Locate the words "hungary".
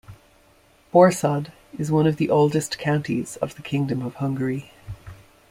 4.15-4.71